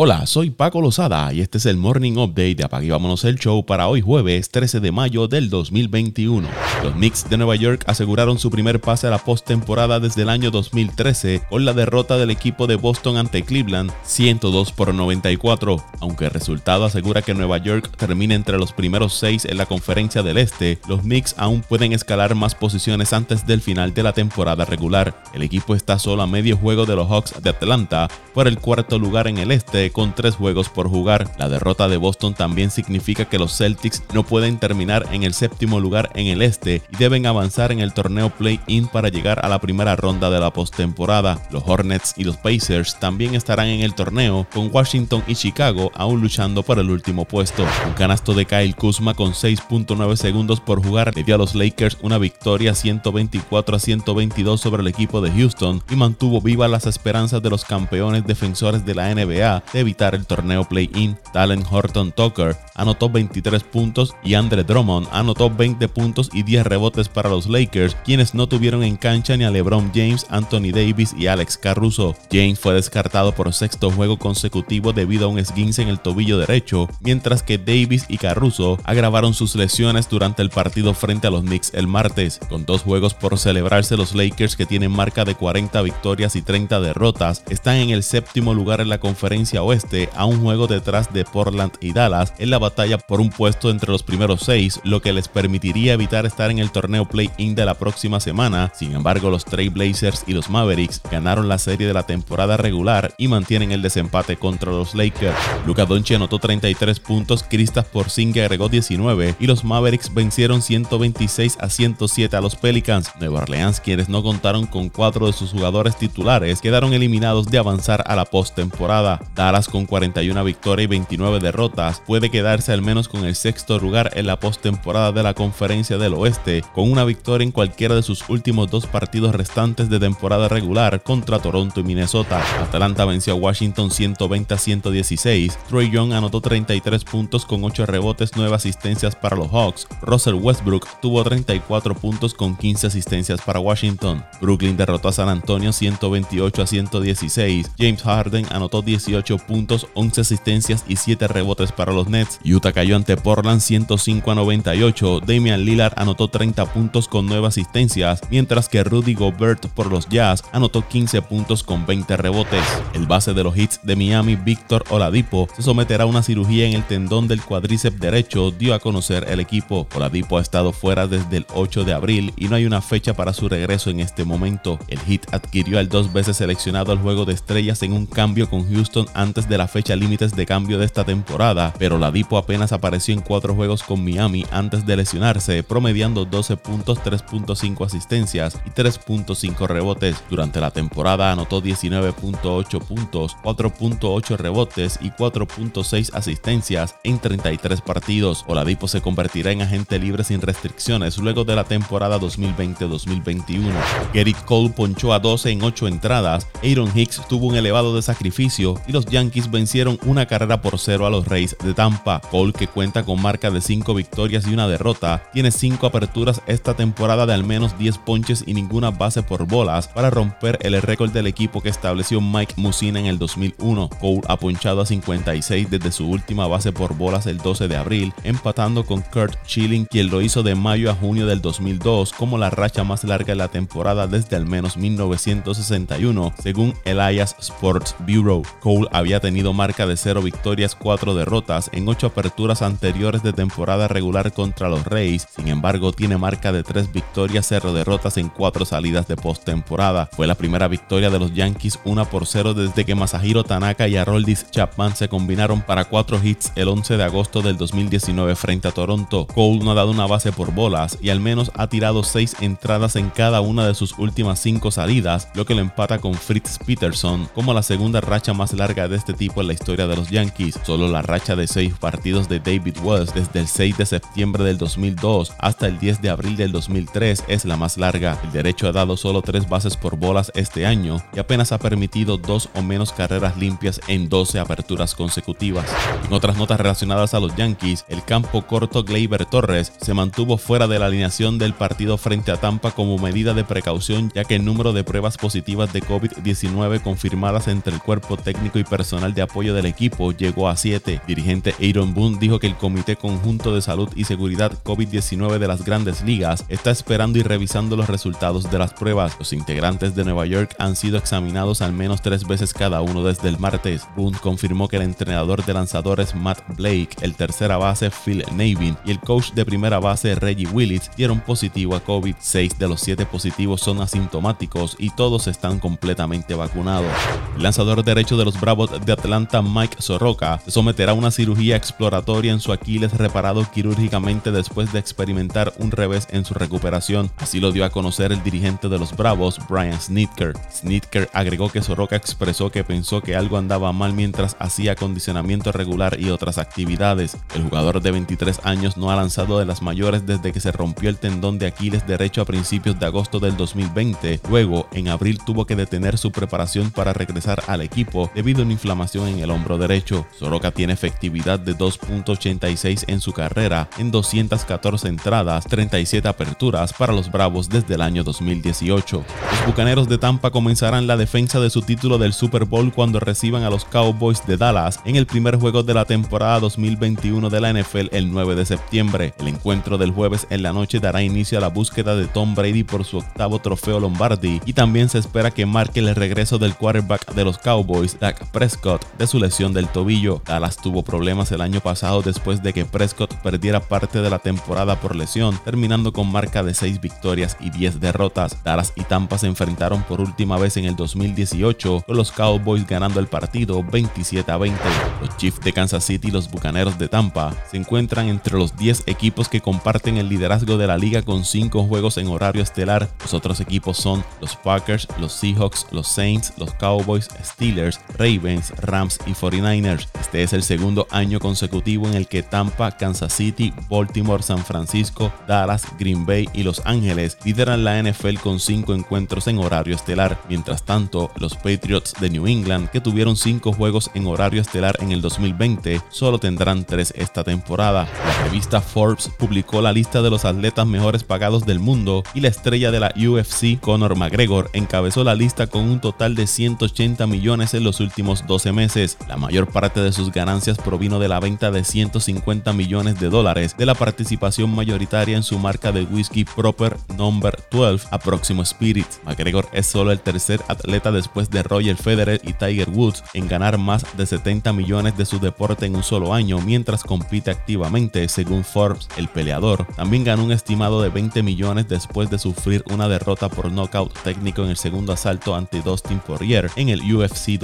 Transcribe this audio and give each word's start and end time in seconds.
Hola, 0.00 0.26
soy 0.26 0.50
Paco 0.50 0.80
Lozada 0.80 1.32
y 1.32 1.40
este 1.40 1.58
es 1.58 1.66
el 1.66 1.76
Morning 1.76 2.18
Update 2.18 2.54
de 2.54 2.62
Apague 2.62 2.92
Vámonos 2.92 3.24
el 3.24 3.36
Show 3.36 3.66
para 3.66 3.88
hoy 3.88 4.00
jueves 4.00 4.48
13 4.48 4.78
de 4.78 4.92
mayo 4.92 5.26
del 5.26 5.50
2021. 5.50 6.48
Los 6.84 6.92
Knicks 6.92 7.28
de 7.28 7.36
Nueva 7.36 7.56
York 7.56 7.82
aseguraron 7.88 8.38
su 8.38 8.48
primer 8.48 8.80
pase 8.80 9.08
a 9.08 9.10
la 9.10 9.18
postemporada 9.18 9.98
desde 9.98 10.22
el 10.22 10.28
año 10.28 10.52
2013 10.52 11.42
con 11.50 11.64
la 11.64 11.72
derrota 11.72 12.16
del 12.16 12.30
equipo 12.30 12.68
de 12.68 12.76
Boston 12.76 13.16
ante 13.16 13.42
Cleveland 13.42 13.90
102 14.04 14.70
por 14.70 14.94
94. 14.94 15.84
Aunque 15.98 16.26
el 16.26 16.30
resultado 16.30 16.84
asegura 16.84 17.22
que 17.22 17.34
Nueva 17.34 17.58
York 17.58 17.90
termine 17.96 18.36
entre 18.36 18.56
los 18.56 18.72
primeros 18.72 19.14
seis 19.14 19.46
en 19.46 19.56
la 19.56 19.66
conferencia 19.66 20.22
del 20.22 20.38
Este, 20.38 20.78
los 20.86 21.00
Knicks 21.00 21.34
aún 21.38 21.62
pueden 21.62 21.92
escalar 21.92 22.36
más 22.36 22.54
posiciones 22.54 23.12
antes 23.12 23.48
del 23.48 23.62
final 23.62 23.92
de 23.94 24.04
la 24.04 24.12
temporada 24.12 24.64
regular. 24.64 25.24
El 25.34 25.42
equipo 25.42 25.74
está 25.74 25.98
solo 25.98 26.22
a 26.22 26.28
medio 26.28 26.56
juego 26.56 26.86
de 26.86 26.94
los 26.94 27.08
Hawks 27.08 27.42
de 27.42 27.50
Atlanta 27.50 28.06
por 28.32 28.46
el 28.46 28.60
cuarto 28.60 29.00
lugar 29.00 29.26
en 29.26 29.38
el 29.38 29.50
Este 29.50 29.87
con 29.90 30.14
tres 30.14 30.36
juegos 30.36 30.68
por 30.68 30.88
jugar. 30.88 31.30
La 31.38 31.48
derrota 31.48 31.88
de 31.88 31.96
Boston 31.96 32.34
también 32.34 32.70
significa 32.70 33.24
que 33.26 33.38
los 33.38 33.56
Celtics 33.56 34.02
no 34.12 34.22
pueden 34.22 34.58
terminar 34.58 35.06
en 35.12 35.22
el 35.22 35.34
séptimo 35.34 35.80
lugar 35.80 36.10
en 36.14 36.26
el 36.26 36.42
este 36.42 36.82
y 36.92 36.96
deben 36.96 37.26
avanzar 37.26 37.72
en 37.72 37.80
el 37.80 37.92
torneo 37.92 38.30
play-in 38.30 38.88
para 38.88 39.08
llegar 39.08 39.44
a 39.44 39.48
la 39.48 39.60
primera 39.60 39.96
ronda 39.96 40.30
de 40.30 40.40
la 40.40 40.52
postemporada. 40.52 41.40
Los 41.50 41.62
Hornets 41.66 42.14
y 42.16 42.24
los 42.24 42.36
Pacers 42.36 42.98
también 42.98 43.34
estarán 43.34 43.68
en 43.68 43.80
el 43.80 43.94
torneo, 43.94 44.46
con 44.52 44.70
Washington 44.72 45.22
y 45.26 45.34
Chicago 45.34 45.92
aún 45.94 46.20
luchando 46.20 46.62
por 46.62 46.78
el 46.78 46.90
último 46.90 47.24
puesto. 47.24 47.64
Un 47.86 47.92
canasto 47.92 48.34
de 48.34 48.46
Kyle 48.46 48.74
Kuzma 48.74 49.14
con 49.14 49.32
6.9 49.32 50.16
segundos 50.16 50.60
por 50.60 50.84
jugar 50.84 51.14
le 51.14 51.24
dio 51.24 51.34
a 51.34 51.38
los 51.38 51.54
Lakers 51.54 51.98
una 52.02 52.18
victoria 52.18 52.74
124 52.74 53.76
a 53.76 53.78
122 53.78 54.60
sobre 54.60 54.82
el 54.82 54.88
equipo 54.88 55.20
de 55.20 55.30
Houston 55.30 55.82
y 55.90 55.96
mantuvo 55.96 56.40
vivas 56.40 56.70
las 56.70 56.86
esperanzas 56.86 57.42
de 57.42 57.50
los 57.50 57.64
campeones 57.64 58.26
defensores 58.26 58.84
de 58.84 58.94
la 58.94 59.14
NBA 59.14 59.62
evitar 59.80 60.14
el 60.14 60.26
torneo 60.26 60.64
play-in. 60.64 61.16
Talen 61.32 61.64
Horton 61.68 62.12
Tucker 62.12 62.56
anotó 62.74 63.10
23 63.10 63.62
puntos 63.64 64.14
y 64.22 64.34
Andre 64.34 64.64
Drummond 64.64 65.08
anotó 65.12 65.50
20 65.50 65.88
puntos 65.88 66.30
y 66.32 66.42
10 66.42 66.66
rebotes 66.66 67.08
para 67.08 67.28
los 67.28 67.48
Lakers, 67.48 67.96
quienes 68.04 68.34
no 68.34 68.48
tuvieron 68.48 68.82
en 68.82 68.96
cancha 68.96 69.36
ni 69.36 69.44
a 69.44 69.50
LeBron 69.50 69.90
James, 69.94 70.26
Anthony 70.30 70.72
Davis 70.72 71.14
y 71.16 71.26
Alex 71.26 71.58
Caruso. 71.58 72.14
James 72.30 72.58
fue 72.58 72.74
descartado 72.74 73.32
por 73.32 73.52
sexto 73.52 73.90
juego 73.90 74.18
consecutivo 74.18 74.92
debido 74.92 75.26
a 75.26 75.28
un 75.28 75.38
esguince 75.38 75.82
en 75.82 75.88
el 75.88 76.00
tobillo 76.00 76.38
derecho, 76.38 76.88
mientras 77.00 77.42
que 77.42 77.58
Davis 77.58 78.06
y 78.08 78.18
Caruso 78.18 78.78
agravaron 78.84 79.34
sus 79.34 79.54
lesiones 79.54 80.08
durante 80.08 80.42
el 80.42 80.50
partido 80.50 80.94
frente 80.94 81.26
a 81.26 81.30
los 81.30 81.42
Knicks 81.42 81.72
el 81.74 81.86
martes. 81.86 82.40
Con 82.48 82.64
dos 82.64 82.82
juegos 82.82 83.14
por 83.14 83.38
celebrarse, 83.38 83.96
los 83.96 84.14
Lakers, 84.14 84.56
que 84.56 84.66
tienen 84.66 84.92
marca 84.92 85.24
de 85.24 85.34
40 85.34 85.80
victorias 85.82 86.36
y 86.36 86.42
30 86.42 86.80
derrotas, 86.80 87.42
están 87.48 87.76
en 87.76 87.90
el 87.90 88.02
séptimo 88.02 88.54
lugar 88.54 88.80
en 88.80 88.88
la 88.88 89.00
conferencia 89.00 89.62
oeste 89.68 90.08
a 90.14 90.24
un 90.24 90.40
juego 90.40 90.66
detrás 90.66 91.12
de 91.12 91.24
Portland 91.24 91.72
y 91.80 91.92
Dallas 91.92 92.32
en 92.38 92.50
la 92.50 92.58
batalla 92.58 92.98
por 92.98 93.20
un 93.20 93.30
puesto 93.30 93.70
entre 93.70 93.92
los 93.92 94.02
primeros 94.02 94.40
seis, 94.40 94.80
lo 94.84 95.00
que 95.02 95.12
les 95.12 95.28
permitiría 95.28 95.92
evitar 95.92 96.26
estar 96.26 96.50
en 96.50 96.58
el 96.58 96.70
torneo 96.70 97.06
play-in 97.06 97.54
de 97.54 97.64
la 97.64 97.74
próxima 97.74 98.20
semana. 98.20 98.72
Sin 98.74 98.94
embargo, 98.94 99.30
los 99.30 99.44
Trail 99.44 99.70
Blazers 99.70 100.24
y 100.26 100.32
los 100.32 100.50
Mavericks 100.50 101.02
ganaron 101.10 101.48
la 101.48 101.58
serie 101.58 101.86
de 101.86 101.92
la 101.92 102.04
temporada 102.04 102.56
regular 102.56 103.14
y 103.18 103.28
mantienen 103.28 103.72
el 103.72 103.82
desempate 103.82 104.36
contra 104.36 104.72
los 104.72 104.94
Lakers. 104.94 105.36
Luka 105.66 105.84
Doncic 105.84 106.16
anotó 106.16 106.38
33 106.38 107.00
puntos, 107.00 107.42
Kristaps 107.42 107.88
Porzingis 107.88 108.42
agregó 108.42 108.68
19 108.68 109.34
y 109.38 109.46
los 109.46 109.64
Mavericks 109.64 110.12
vencieron 110.12 110.62
126 110.62 111.58
a 111.60 111.68
107 111.68 112.36
a 112.36 112.40
los 112.40 112.56
Pelicans. 112.56 113.10
Nueva 113.20 113.40
Orleans, 113.40 113.80
quienes 113.80 114.08
no 114.08 114.22
contaron 114.22 114.66
con 114.66 114.88
cuatro 114.88 115.26
de 115.26 115.32
sus 115.32 115.50
jugadores 115.50 115.96
titulares, 115.96 116.60
quedaron 116.60 116.92
eliminados 116.92 117.46
de 117.46 117.58
avanzar 117.58 118.04
a 118.06 118.16
la 118.16 118.24
postemporada. 118.24 119.20
Dallas 119.34 119.57
con 119.66 119.86
41 119.86 120.44
victorias 120.44 120.84
y 120.84 120.86
29 120.86 121.40
derrotas 121.40 122.00
puede 122.06 122.30
quedarse 122.30 122.72
al 122.72 122.82
menos 122.82 123.08
con 123.08 123.24
el 123.24 123.34
sexto 123.34 123.78
lugar 123.78 124.12
en 124.14 124.26
la 124.26 124.38
postemporada 124.38 125.10
de 125.10 125.22
la 125.22 125.34
Conferencia 125.34 125.98
del 125.98 126.14
Oeste, 126.14 126.62
con 126.74 126.92
una 126.92 127.04
victoria 127.04 127.44
en 127.44 127.50
cualquiera 127.50 127.94
de 127.94 128.02
sus 128.02 128.28
últimos 128.28 128.70
dos 128.70 128.86
partidos 128.86 129.34
restantes 129.34 129.88
de 129.88 129.98
temporada 129.98 130.48
regular 130.48 131.02
contra 131.02 131.40
Toronto 131.40 131.80
y 131.80 131.84
Minnesota. 131.84 132.42
Atlanta 132.60 133.04
venció 133.04 133.32
a 133.32 133.36
Washington 133.36 133.90
120 133.90 134.54
a 134.54 134.58
116. 134.58 135.58
Troy 135.68 135.90
Young 135.90 136.12
anotó 136.12 136.40
33 136.40 137.04
puntos 137.04 137.46
con 137.46 137.64
8 137.64 137.86
rebotes, 137.86 138.32
9 138.36 138.54
asistencias 138.54 139.16
para 139.16 139.36
los 139.36 139.50
Hawks. 139.50 139.88
Russell 140.02 140.34
Westbrook 140.34 140.86
tuvo 141.00 141.24
34 141.24 141.94
puntos 141.94 142.34
con 142.34 142.56
15 142.56 142.88
asistencias 142.88 143.40
para 143.40 143.60
Washington. 143.60 144.24
Brooklyn 144.40 144.76
derrotó 144.76 145.08
a 145.08 145.12
San 145.12 145.28
Antonio 145.28 145.72
128 145.72 146.62
a 146.62 146.66
116. 146.66 147.70
James 147.78 148.02
Harden 148.02 148.46
anotó 148.50 148.82
18 148.82 149.38
puntos, 149.48 149.88
11 149.94 150.20
asistencias 150.20 150.84
y 150.86 150.94
7 150.94 151.26
rebotes 151.26 151.72
para 151.72 151.92
los 151.92 152.08
Nets. 152.08 152.38
Utah 152.44 152.72
cayó 152.72 152.94
ante 152.94 153.16
Portland 153.16 153.60
105 153.60 154.30
a 154.30 154.34
98. 154.36 155.20
Damian 155.26 155.64
Lillard 155.64 155.94
anotó 155.96 156.28
30 156.28 156.72
puntos 156.72 157.08
con 157.08 157.26
9 157.26 157.48
asistencias, 157.48 158.20
mientras 158.30 158.68
que 158.68 158.84
Rudy 158.84 159.14
Gobert 159.14 159.66
por 159.68 159.90
los 159.90 160.08
Jazz 160.08 160.44
anotó 160.52 160.86
15 160.86 161.22
puntos 161.22 161.64
con 161.64 161.86
20 161.86 162.16
rebotes. 162.16 162.64
El 162.92 163.06
base 163.06 163.34
de 163.34 163.42
los 163.42 163.56
Hits 163.56 163.80
de 163.82 163.96
Miami, 163.96 164.36
Víctor 164.36 164.84
Oladipo, 164.90 165.48
se 165.56 165.62
someterá 165.62 166.04
a 166.04 166.06
una 166.06 166.22
cirugía 166.22 166.66
en 166.66 166.74
el 166.74 166.86
tendón 166.86 167.26
del 167.26 167.42
cuádriceps 167.42 167.98
derecho, 167.98 168.50
dio 168.50 168.74
a 168.74 168.78
conocer 168.78 169.26
el 169.28 169.40
equipo. 169.40 169.88
Oladipo 169.94 170.38
ha 170.38 170.42
estado 170.42 170.72
fuera 170.72 171.06
desde 171.06 171.38
el 171.38 171.46
8 171.54 171.84
de 171.84 171.94
abril 171.94 172.34
y 172.36 172.48
no 172.48 172.56
hay 172.56 172.66
una 172.66 172.82
fecha 172.82 173.14
para 173.14 173.32
su 173.32 173.48
regreso 173.48 173.88
en 173.88 174.00
este 174.00 174.24
momento. 174.24 174.78
El 174.88 175.00
Hit 175.00 175.26
adquirió 175.32 175.78
al 175.78 175.88
dos 175.88 176.12
veces 176.12 176.36
seleccionado 176.36 176.92
al 176.92 176.98
juego 176.98 177.24
de 177.24 177.32
estrellas 177.32 177.82
en 177.82 177.92
un 177.92 178.04
cambio 178.06 178.50
con 178.50 178.70
Houston 178.70 179.06
antes 179.14 179.27
de 179.28 179.58
la 179.58 179.68
fecha 179.68 179.94
límites 179.94 180.34
de 180.34 180.46
cambio 180.46 180.78
de 180.78 180.86
esta 180.86 181.04
temporada, 181.04 181.74
pero 181.78 181.98
Ladipo 181.98 182.38
apenas 182.38 182.72
apareció 182.72 183.12
en 183.12 183.20
cuatro 183.20 183.54
juegos 183.54 183.82
con 183.82 184.02
Miami 184.02 184.46
antes 184.50 184.86
de 184.86 184.96
lesionarse, 184.96 185.62
promediando 185.62 186.24
12 186.24 186.56
puntos, 186.56 186.98
3.5 186.98 187.84
asistencias 187.84 188.58
y 188.64 188.70
3.5 188.70 189.66
rebotes. 189.66 190.16
Durante 190.30 190.60
la 190.60 190.70
temporada 190.70 191.30
anotó 191.30 191.62
19.8 191.62 192.80
puntos, 192.80 193.36
4.8 193.42 194.36
rebotes 194.38 194.98
y 195.02 195.10
4.6 195.10 196.14
asistencias 196.14 196.94
en 197.04 197.18
33 197.18 197.82
partidos. 197.82 198.46
Oladipo 198.48 198.88
se 198.88 199.02
convertirá 199.02 199.52
en 199.52 199.60
agente 199.60 199.98
libre 199.98 200.24
sin 200.24 200.40
restricciones 200.40 201.18
luego 201.18 201.44
de 201.44 201.54
la 201.54 201.64
temporada 201.64 202.18
2020-2021. 202.18 203.72
Gerrit 204.14 204.38
Cole 204.46 204.70
ponchó 204.70 205.12
a 205.12 205.18
12 205.18 205.50
en 205.50 205.62
8 205.62 205.86
entradas, 205.86 206.46
Aaron 206.62 206.90
Hicks 206.96 207.20
tuvo 207.28 207.48
un 207.48 207.56
elevado 207.56 207.94
de 207.94 208.00
sacrificio 208.00 208.80
y 208.86 208.92
los 208.92 209.04
Yankees 209.18 209.50
vencieron 209.50 209.98
una 210.06 210.26
carrera 210.26 210.62
por 210.62 210.78
cero 210.78 211.04
a 211.04 211.10
los 211.10 211.26
Rays 211.26 211.56
de 211.64 211.74
Tampa. 211.74 212.20
Cole, 212.30 212.52
que 212.52 212.68
cuenta 212.68 213.02
con 213.02 213.20
marca 213.20 213.50
de 213.50 213.60
5 213.60 213.92
victorias 213.92 214.46
y 214.46 214.54
una 214.54 214.68
derrota, 214.68 215.24
tiene 215.32 215.50
5 215.50 215.84
aperturas 215.88 216.40
esta 216.46 216.74
temporada 216.74 217.26
de 217.26 217.34
al 217.34 217.42
menos 217.42 217.76
10 217.78 217.98
ponches 217.98 218.44
y 218.46 218.54
ninguna 218.54 218.92
base 218.92 219.24
por 219.24 219.44
bolas 219.44 219.88
para 219.88 220.10
romper 220.10 220.60
el 220.62 220.80
récord 220.80 221.10
del 221.10 221.26
equipo 221.26 221.60
que 221.60 221.68
estableció 221.68 222.20
Mike 222.20 222.54
Musina 222.58 223.00
en 223.00 223.06
el 223.06 223.18
2001. 223.18 223.90
Cole 224.00 224.20
ha 224.28 224.36
ponchado 224.36 224.82
a 224.82 224.86
56 224.86 225.68
desde 225.68 225.90
su 225.90 226.08
última 226.08 226.46
base 226.46 226.70
por 226.70 226.94
bolas 226.94 227.26
el 227.26 227.38
12 227.38 227.66
de 227.66 227.76
abril, 227.76 228.12
empatando 228.22 228.86
con 228.86 229.02
Kurt 229.02 229.34
Schilling, 229.48 229.86
quien 229.86 230.10
lo 230.10 230.22
hizo 230.22 230.44
de 230.44 230.54
mayo 230.54 230.92
a 230.92 230.94
junio 230.94 231.26
del 231.26 231.40
2002 231.42 232.12
como 232.12 232.38
la 232.38 232.50
racha 232.50 232.84
más 232.84 233.02
larga 233.02 233.32
de 233.32 233.34
la 233.34 233.48
temporada 233.48 234.06
desde 234.06 234.36
al 234.36 234.46
menos 234.46 234.76
1961, 234.76 236.32
según 236.40 236.74
Elias 236.84 237.34
Sports 237.40 237.96
Bureau. 238.06 238.44
Cole 238.60 238.86
había 238.92 239.07
tenido 239.18 239.54
marca 239.54 239.86
de 239.86 239.96
0 239.96 240.22
victorias, 240.22 240.74
4 240.74 241.14
derrotas 241.14 241.70
en 241.72 241.88
8 241.88 242.08
aperturas 242.08 242.60
anteriores 242.60 243.22
de 243.22 243.32
temporada 243.32 243.88
regular 243.88 244.32
contra 244.32 244.68
los 244.68 244.84
Rays, 244.84 245.26
sin 245.34 245.48
embargo 245.48 245.92
tiene 245.92 246.18
marca 246.18 246.52
de 246.52 246.62
3 246.62 246.92
victorias, 246.92 247.46
0 247.48 247.72
derrotas 247.72 248.18
en 248.18 248.28
4 248.28 248.66
salidas 248.66 249.08
de 249.08 249.16
postemporada. 249.16 250.10
Fue 250.12 250.26
la 250.26 250.34
primera 250.34 250.68
victoria 250.68 251.08
de 251.08 251.18
los 251.18 251.32
Yankees 251.32 251.80
1 251.84 252.04
por 252.10 252.26
0 252.26 252.52
desde 252.52 252.84
que 252.84 252.94
Masahiro 252.94 253.42
Tanaka 253.42 253.88
y 253.88 253.96
Aroldis 253.96 254.50
Chapman 254.50 254.94
se 254.94 255.08
combinaron 255.08 255.62
para 255.62 255.86
4 255.86 256.20
hits 256.22 256.52
el 256.54 256.68
11 256.68 256.98
de 256.98 257.04
agosto 257.04 257.40
del 257.40 257.56
2019 257.56 258.36
frente 258.36 258.68
a 258.68 258.72
Toronto. 258.72 259.26
Cole 259.26 259.64
no 259.64 259.70
ha 259.70 259.74
dado 259.74 259.90
una 259.90 260.06
base 260.06 260.32
por 260.32 260.52
bolas 260.52 260.98
y 261.00 261.08
al 261.08 261.20
menos 261.20 261.50
ha 261.54 261.66
tirado 261.68 262.04
6 262.04 262.36
entradas 262.42 262.96
en 262.96 263.08
cada 263.08 263.40
una 263.40 263.66
de 263.66 263.74
sus 263.74 263.98
últimas 263.98 264.38
5 264.40 264.70
salidas, 264.70 265.28
lo 265.34 265.46
que 265.46 265.54
lo 265.54 265.62
empata 265.62 265.98
con 265.98 266.14
Fritz 266.14 266.58
Peterson 266.58 267.28
como 267.34 267.54
la 267.54 267.62
segunda 267.62 268.00
racha 268.00 268.34
más 268.34 268.52
larga 268.52 268.88
de 268.88 268.97
este 268.98 269.14
tipo 269.14 269.40
en 269.40 269.46
la 269.46 269.52
historia 269.52 269.86
de 269.86 269.96
los 269.96 270.10
Yankees. 270.10 270.58
Solo 270.64 270.88
la 270.88 271.02
racha 271.02 271.36
de 271.36 271.46
6 271.46 271.74
partidos 271.80 272.28
de 272.28 272.40
David 272.40 272.76
Wells 272.82 273.14
desde 273.14 273.40
el 273.40 273.48
6 273.48 273.78
de 273.78 273.86
septiembre 273.86 274.44
del 274.44 274.58
2002 274.58 275.32
hasta 275.38 275.66
el 275.66 275.78
10 275.78 276.02
de 276.02 276.10
abril 276.10 276.36
del 276.36 276.52
2003 276.52 277.24
es 277.28 277.44
la 277.44 277.56
más 277.56 277.78
larga. 277.78 278.20
El 278.24 278.32
derecho 278.32 278.68
ha 278.68 278.72
dado 278.72 278.96
solo 278.96 279.22
3 279.22 279.48
bases 279.48 279.76
por 279.76 279.96
bolas 279.96 280.32
este 280.34 280.66
año 280.66 280.98
y 281.14 281.18
apenas 281.18 281.52
ha 281.52 281.58
permitido 281.58 282.18
2 282.18 282.50
o 282.54 282.62
menos 282.62 282.92
carreras 282.92 283.36
limpias 283.36 283.80
en 283.88 284.08
12 284.08 284.38
aperturas 284.40 284.94
consecutivas. 284.94 285.66
En 286.04 286.12
otras 286.12 286.36
notas 286.36 286.58
relacionadas 286.58 287.14
a 287.14 287.20
los 287.20 287.34
Yankees, 287.36 287.84
el 287.88 288.04
campo 288.04 288.46
corto 288.46 288.84
Gleyber 288.84 289.24
Torres 289.24 289.72
se 289.80 289.94
mantuvo 289.94 290.38
fuera 290.38 290.66
de 290.66 290.78
la 290.78 290.86
alineación 290.86 291.38
del 291.38 291.54
partido 291.54 291.98
frente 291.98 292.32
a 292.32 292.36
Tampa 292.36 292.72
como 292.72 292.98
medida 292.98 293.34
de 293.34 293.44
precaución 293.44 294.10
ya 294.14 294.24
que 294.24 294.34
el 294.34 294.44
número 294.44 294.72
de 294.72 294.84
pruebas 294.84 295.16
positivas 295.16 295.72
de 295.72 295.82
COVID-19 295.82 296.82
confirmadas 296.82 297.48
entre 297.48 297.74
el 297.74 297.80
cuerpo 297.80 298.16
técnico 298.16 298.58
y 298.58 298.64
personal 298.64 298.87
personal 298.88 299.12
de 299.12 299.20
apoyo 299.20 299.52
del 299.52 299.66
equipo 299.66 300.12
llegó 300.12 300.48
a 300.48 300.56
7. 300.56 301.02
Dirigente 301.06 301.54
Aaron 301.60 301.92
Boone 301.92 302.16
dijo 302.18 302.38
que 302.38 302.46
el 302.46 302.56
Comité 302.56 302.96
Conjunto 302.96 303.54
de 303.54 303.60
Salud 303.60 303.90
y 303.94 304.04
Seguridad 304.04 304.50
COVID-19 304.64 305.38
de 305.38 305.46
las 305.46 305.62
grandes 305.62 306.02
ligas 306.02 306.46
está 306.48 306.70
esperando 306.70 307.18
y 307.18 307.22
revisando 307.22 307.76
los 307.76 307.86
resultados 307.86 308.50
de 308.50 308.58
las 308.58 308.72
pruebas. 308.72 309.14
Los 309.18 309.34
integrantes 309.34 309.94
de 309.94 310.04
Nueva 310.04 310.24
York 310.24 310.54
han 310.58 310.74
sido 310.74 310.96
examinados 310.96 311.60
al 311.60 311.74
menos 311.74 312.00
tres 312.00 312.26
veces 312.26 312.54
cada 312.54 312.80
uno 312.80 313.04
desde 313.04 313.28
el 313.28 313.38
martes. 313.38 313.82
Boone 313.94 314.16
confirmó 314.22 314.68
que 314.68 314.76
el 314.76 314.82
entrenador 314.84 315.44
de 315.44 315.52
lanzadores 315.52 316.14
Matt 316.14 316.40
Blake, 316.56 316.96
el 317.02 317.14
tercera 317.14 317.58
base 317.58 317.90
Phil 317.90 318.24
Navin 318.30 318.74
y 318.86 318.90
el 318.90 319.00
coach 319.00 319.32
de 319.32 319.44
primera 319.44 319.80
base 319.80 320.14
Reggie 320.14 320.46
Willis 320.46 320.90
dieron 320.96 321.20
positivo 321.20 321.76
a 321.76 321.80
COVID. 321.80 322.14
Seis 322.20 322.58
de 322.58 322.68
los 322.68 322.80
siete 322.80 323.04
positivos 323.04 323.60
son 323.60 323.82
asintomáticos 323.82 324.76
y 324.78 324.88
todos 324.88 325.26
están 325.26 325.58
completamente 325.58 326.34
vacunados. 326.34 326.90
El 327.36 327.42
lanzador 327.42 327.84
derecho 327.84 328.16
de 328.16 328.24
los 328.24 328.40
Bravos 328.40 328.77
de 328.84 328.92
Atlanta, 328.92 329.42
Mike 329.42 329.76
Soroka, 329.80 330.40
se 330.44 330.50
someterá 330.50 330.92
a 330.92 330.94
una 330.94 331.10
cirugía 331.10 331.56
exploratoria 331.56 332.32
en 332.32 332.40
su 332.40 332.52
Aquiles 332.52 332.92
reparado 332.94 333.48
quirúrgicamente 333.50 334.32
después 334.32 334.72
de 334.72 334.78
experimentar 334.78 335.52
un 335.58 335.70
revés 335.70 336.08
en 336.10 336.24
su 336.24 336.34
recuperación. 336.34 337.10
Así 337.18 337.40
lo 337.40 337.52
dio 337.52 337.64
a 337.64 337.70
conocer 337.70 338.12
el 338.12 338.22
dirigente 338.22 338.68
de 338.68 338.78
los 338.78 338.96
Bravos, 338.96 339.38
Brian 339.48 339.80
Snitker. 339.80 340.34
Snitker 340.52 341.08
agregó 341.12 341.50
que 341.50 341.62
Soroka 341.62 341.96
expresó 341.96 342.50
que 342.50 342.64
pensó 342.64 343.00
que 343.00 343.16
algo 343.16 343.36
andaba 343.38 343.72
mal 343.72 343.92
mientras 343.92 344.36
hacía 344.38 344.72
acondicionamiento 344.72 345.52
regular 345.52 345.98
y 346.00 346.10
otras 346.10 346.38
actividades. 346.38 347.16
El 347.34 347.44
jugador 347.44 347.80
de 347.80 347.90
23 347.90 348.40
años 348.44 348.76
no 348.76 348.90
ha 348.90 348.96
lanzado 348.96 349.38
de 349.38 349.46
las 349.46 349.62
mayores 349.62 350.06
desde 350.06 350.32
que 350.32 350.40
se 350.40 350.52
rompió 350.52 350.88
el 350.88 350.98
tendón 350.98 351.38
de 351.38 351.46
Aquiles 351.46 351.86
derecho 351.86 352.22
a 352.22 352.26
principios 352.26 352.78
de 352.78 352.86
agosto 352.86 353.20
del 353.20 353.36
2020. 353.36 354.20
Luego, 354.28 354.68
en 354.72 354.88
abril 354.88 355.18
tuvo 355.24 355.46
que 355.46 355.56
detener 355.56 355.98
su 355.98 356.12
preparación 356.12 356.70
para 356.70 356.92
regresar 356.92 357.42
al 357.46 357.60
equipo 357.60 358.10
debido 358.14 358.40
a 358.40 358.44
una 358.44 358.52
inflamación 358.52 358.67
en 358.68 359.18
el 359.18 359.30
hombro 359.30 359.56
derecho. 359.56 360.06
Soroka 360.18 360.50
tiene 360.50 360.74
efectividad 360.74 361.40
de 361.40 361.56
2.86 361.56 362.84
en 362.86 363.00
su 363.00 363.12
carrera 363.12 363.68
en 363.78 363.90
214 363.90 364.88
entradas, 364.88 365.46
37 365.46 366.06
aperturas 366.06 366.72
para 366.74 366.92
los 366.92 367.10
Bravos 367.10 367.48
desde 367.48 367.74
el 367.74 367.80
año 367.80 368.04
2018. 368.04 369.04
Los 369.32 369.46
Bucaneros 369.46 369.88
de 369.88 369.96
Tampa 369.96 370.30
comenzarán 370.30 370.86
la 370.86 370.98
defensa 370.98 371.40
de 371.40 371.48
su 371.48 371.62
título 371.62 371.96
del 371.96 372.12
Super 372.12 372.44
Bowl 372.44 372.72
cuando 372.72 373.00
reciban 373.00 373.42
a 373.42 373.50
los 373.50 373.64
Cowboys 373.64 374.26
de 374.26 374.36
Dallas 374.36 374.80
en 374.84 374.96
el 374.96 375.06
primer 375.06 375.36
juego 375.36 375.62
de 375.62 375.74
la 375.74 375.86
temporada 375.86 376.40
2021 376.40 377.30
de 377.30 377.40
la 377.40 377.52
NFL 377.52 377.88
el 377.92 378.12
9 378.12 378.34
de 378.34 378.44
septiembre. 378.44 379.14
El 379.18 379.28
encuentro 379.28 379.78
del 379.78 379.92
jueves 379.92 380.26
en 380.28 380.42
la 380.42 380.52
noche 380.52 380.78
dará 380.78 381.02
inicio 381.02 381.38
a 381.38 381.40
la 381.40 381.48
búsqueda 381.48 381.96
de 381.96 382.06
Tom 382.06 382.34
Brady 382.34 382.64
por 382.64 382.84
su 382.84 382.98
octavo 382.98 383.38
trofeo 383.38 383.80
Lombardi 383.80 384.40
y 384.44 384.52
también 384.52 384.88
se 384.88 384.98
espera 384.98 385.30
que 385.30 385.46
marque 385.46 385.80
el 385.80 385.94
regreso 385.94 386.38
del 386.38 386.54
quarterback 386.54 387.14
de 387.14 387.24
los 387.24 387.38
Cowboys, 387.38 387.98
Dak 387.98 388.26
Prescott, 388.30 388.57
de 388.98 389.06
su 389.06 389.18
lesión 389.18 389.52
del 389.52 389.68
tobillo. 389.68 390.20
Dallas 390.24 390.56
tuvo 390.56 390.82
problemas 390.82 391.30
el 391.30 391.40
año 391.40 391.60
pasado 391.60 392.02
después 392.02 392.42
de 392.42 392.52
que 392.52 392.64
Prescott 392.64 393.14
perdiera 393.22 393.60
parte 393.60 394.02
de 394.02 394.10
la 394.10 394.18
temporada 394.18 394.80
por 394.80 394.96
lesión, 394.96 395.38
terminando 395.44 395.92
con 395.92 396.10
marca 396.10 396.42
de 396.42 396.54
6 396.54 396.80
victorias 396.80 397.36
y 397.40 397.50
10 397.50 397.80
derrotas. 397.80 398.42
Dallas 398.42 398.72
y 398.74 398.82
Tampa 398.82 399.16
se 399.18 399.28
enfrentaron 399.28 399.82
por 399.84 400.00
última 400.00 400.38
vez 400.38 400.56
en 400.56 400.64
el 400.64 400.74
2018, 400.74 401.84
con 401.86 401.96
los 401.96 402.10
Cowboys 402.10 402.66
ganando 402.66 402.98
el 402.98 403.06
partido 403.06 403.62
27 403.62 404.30
a 404.30 404.36
20. 404.36 404.60
Los 405.00 405.16
Chiefs 405.16 405.40
de 405.40 405.52
Kansas 405.52 405.84
City 405.84 406.08
y 406.08 406.10
los 406.10 406.30
Bucaneros 406.30 406.78
de 406.78 406.88
Tampa 406.88 407.34
se 407.50 407.56
encuentran 407.56 408.08
entre 408.08 408.36
los 408.36 408.56
10 408.56 408.84
equipos 408.86 409.28
que 409.28 409.40
comparten 409.40 409.98
el 409.98 410.08
liderazgo 410.08 410.58
de 410.58 410.66
la 410.66 410.76
liga 410.76 411.02
con 411.02 411.24
5 411.24 411.64
juegos 411.64 411.96
en 411.98 412.08
horario 412.08 412.42
estelar. 412.42 412.88
Los 413.00 413.14
otros 413.14 413.40
equipos 413.40 413.76
son 413.76 414.04
los 414.20 414.36
Packers, 414.36 414.88
los 414.98 415.12
Seahawks, 415.12 415.66
los 415.70 415.86
Saints, 415.86 416.32
los 416.36 416.52
Cowboys, 416.54 417.08
Steelers, 417.22 417.80
Ravens, 417.96 418.37
Rams 418.58 418.98
y 419.06 419.12
49ers. 419.12 419.88
Este 420.00 420.22
es 420.22 420.32
el 420.32 420.42
segundo 420.42 420.86
año 420.90 421.20
consecutivo 421.20 421.86
en 421.86 421.94
el 421.94 422.08
que 422.08 422.22
Tampa, 422.22 422.72
Kansas 422.72 423.12
City, 423.12 423.52
Baltimore, 423.68 424.22
San 424.22 424.44
Francisco, 424.44 425.12
Dallas, 425.26 425.64
Green 425.78 426.06
Bay 426.06 426.28
y 426.32 426.42
Los 426.42 426.62
Ángeles 426.64 427.18
lideran 427.24 427.64
la 427.64 427.82
NFL 427.82 428.16
con 428.22 428.40
5 428.40 428.74
encuentros 428.74 429.26
en 429.26 429.38
horario 429.38 429.74
estelar. 429.74 430.20
Mientras 430.28 430.64
tanto, 430.64 431.10
los 431.16 431.34
Patriots 431.34 431.94
de 432.00 432.10
New 432.10 432.26
England, 432.26 432.70
que 432.70 432.80
tuvieron 432.80 433.16
5 433.16 433.52
juegos 433.52 433.90
en 433.94 434.06
horario 434.06 434.40
estelar 434.40 434.76
en 434.80 434.92
el 434.92 435.00
2020, 435.00 435.80
solo 435.90 436.18
tendrán 436.18 436.64
3 436.64 436.94
esta 436.96 437.24
temporada. 437.24 437.88
La 438.06 438.24
revista 438.24 438.60
Forbes 438.60 439.10
publicó 439.18 439.60
la 439.60 439.72
lista 439.72 440.02
de 440.02 440.10
los 440.10 440.24
atletas 440.24 440.66
mejores 440.66 441.04
pagados 441.04 441.46
del 441.46 441.58
mundo 441.58 442.02
y 442.14 442.20
la 442.20 442.28
estrella 442.28 442.70
de 442.70 442.80
la 442.80 442.94
UFC, 442.96 443.60
Conor 443.60 443.96
McGregor, 443.96 444.50
encabezó 444.52 445.04
la 445.04 445.14
lista 445.14 445.46
con 445.46 445.62
un 445.64 445.80
total 445.80 446.14
de 446.14 446.26
180 446.26 447.06
millones 447.06 447.54
en 447.54 447.64
los 447.64 447.80
últimos 447.80 448.26
12 448.28 448.52
meses. 448.52 448.96
La 449.08 449.16
mayor 449.16 449.48
parte 449.48 449.80
de 449.80 449.92
sus 449.92 450.12
ganancias 450.12 450.58
provino 450.58 451.00
de 451.00 451.08
la 451.08 451.18
venta 451.18 451.50
de 451.50 451.64
150 451.64 452.52
millones 452.52 453.00
de 453.00 453.08
dólares 453.08 453.56
de 453.58 453.66
la 453.66 453.74
participación 453.74 454.54
mayoritaria 454.54 455.16
en 455.16 455.24
su 455.24 455.38
marca 455.38 455.72
de 455.72 455.82
whisky 455.82 456.24
Proper 456.24 456.76
Number 456.96 457.42
12 457.50 457.88
a 457.90 457.98
Próximo 457.98 458.42
Spirit. 458.42 458.86
McGregor 459.04 459.48
es 459.52 459.66
solo 459.66 459.90
el 459.90 460.00
tercer 460.00 460.40
atleta 460.46 460.92
después 460.92 461.30
de 461.30 461.42
Roger 461.42 461.76
Federer 461.76 462.20
y 462.22 462.34
Tiger 462.34 462.70
Woods 462.70 463.02
en 463.14 463.26
ganar 463.26 463.58
más 463.58 463.84
de 463.96 464.06
70 464.06 464.52
millones 464.52 464.96
de 464.96 465.06
su 465.06 465.18
deporte 465.18 465.66
en 465.66 465.74
un 465.74 465.82
solo 465.82 466.14
año 466.14 466.38
mientras 466.38 466.84
compite 466.84 467.30
activamente, 467.30 468.08
según 468.08 468.44
Forbes. 468.44 468.88
El 468.96 469.08
peleador 469.08 469.66
también 469.74 470.04
ganó 470.04 470.24
un 470.24 470.32
estimado 470.32 470.82
de 470.82 470.90
20 470.90 471.22
millones 471.22 471.68
después 471.68 472.10
de 472.10 472.18
sufrir 472.18 472.62
una 472.70 472.88
derrota 472.88 473.28
por 473.28 473.50
nocaut 473.50 473.92
técnico 474.02 474.44
en 474.44 474.50
el 474.50 474.56
segundo 474.56 474.92
asalto 474.92 475.34
ante 475.34 475.62
Dustin 475.62 475.98
Poirier 476.00 476.50
en 476.56 476.68
el 476.68 476.80
UFC 476.94 477.38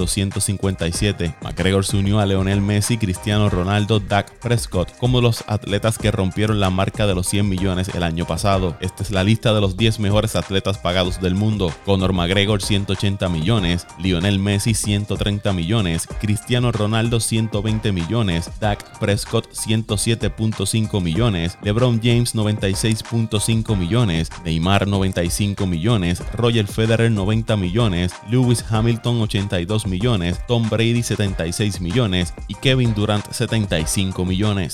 257. 0.75 1.35
McGregor 1.41 1.85
se 1.85 1.97
unió 1.97 2.19
a 2.19 2.25
Leonel 2.25 2.61
Messi, 2.61 2.97
Cristiano 2.97 3.49
Ronaldo, 3.49 3.99
Dak 3.99 4.31
Prescott 4.39 4.95
como 4.97 5.21
los 5.21 5.43
atletas 5.47 5.97
que 5.97 6.11
rompieron 6.11 6.59
la 6.59 6.69
marca 6.69 7.07
de 7.07 7.15
los 7.15 7.27
100 7.27 7.47
millones 7.47 7.89
el 7.93 8.03
año 8.03 8.25
pasado. 8.25 8.77
Esta 8.79 9.03
es 9.03 9.11
la 9.11 9.23
lista 9.23 9.53
de 9.53 9.61
los 9.61 9.77
10 9.77 9.99
mejores 9.99 10.35
atletas 10.35 10.77
pagados 10.77 11.21
del 11.21 11.35
mundo. 11.35 11.71
Conor 11.85 12.13
McGregor 12.13 12.61
180 12.61 13.29
millones, 13.29 13.87
Lionel 13.99 14.39
Messi 14.39 14.73
130 14.73 15.53
millones, 15.53 16.07
Cristiano 16.19 16.71
Ronaldo 16.71 17.19
120 17.19 17.91
millones, 17.91 18.49
Dak 18.59 18.99
Prescott 18.99 19.47
107.5 19.51 21.01
millones, 21.01 21.57
LeBron 21.61 21.99
James 22.03 22.35
96.5 22.35 23.77
millones, 23.77 24.29
Neymar 24.43 24.87
95 24.87 25.65
millones, 25.65 26.23
Roger 26.33 26.67
Federer 26.67 27.11
90 27.11 27.55
millones, 27.57 28.13
Lewis 28.29 28.63
Hamilton 28.69 29.21
82 29.21 29.87
millones, 29.87 30.39
Tom 30.47 30.64
Brady 30.69 31.03
76 31.03 31.81
millones 31.81 32.33
y 32.47 32.55
Kevin 32.55 32.93
Durant 32.93 33.31
75 33.31 34.25
millones. 34.25 34.73